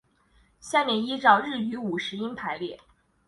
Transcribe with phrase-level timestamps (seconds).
[0.59, 2.79] 下面依照日语五十音排列。